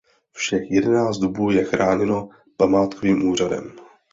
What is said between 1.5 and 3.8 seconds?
je chráněno památkovým úřadem.